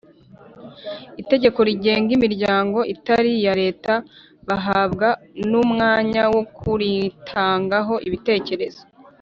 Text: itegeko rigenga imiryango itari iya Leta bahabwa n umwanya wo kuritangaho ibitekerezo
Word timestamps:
itegeko 1.21 1.59
rigenga 1.67 2.09
imiryango 2.17 2.79
itari 2.93 3.29
iya 3.39 3.53
Leta 3.61 3.93
bahabwa 4.47 5.09
n 5.49 5.51
umwanya 5.63 6.23
wo 6.33 6.41
kuritangaho 6.57 7.95
ibitekerezo 8.07 8.81